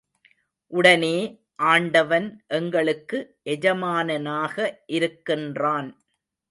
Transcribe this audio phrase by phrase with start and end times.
[0.73, 1.17] உடனே,
[1.65, 2.27] ஆண்டவன்
[2.47, 3.19] எங்களுக்கு
[3.49, 4.55] எஜமானனாக
[4.87, 5.91] இருக்கின்றான்.